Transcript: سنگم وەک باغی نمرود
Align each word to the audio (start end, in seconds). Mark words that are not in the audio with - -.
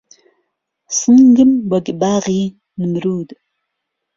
سنگم 0.99 1.51
وەک 1.71 1.87
باغی 2.01 2.43
نمرود 2.79 3.29